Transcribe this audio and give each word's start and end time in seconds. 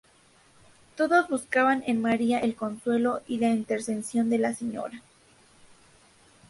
Todos 0.95 1.29
buscaban 1.29 1.83
en 1.85 2.01
María 2.01 2.39
el 2.39 2.55
consuelo 2.55 3.21
y 3.27 3.37
la 3.37 3.49
intercesión 3.49 4.31
de 4.31 4.39
la 4.39 4.55
Señora. 4.55 5.03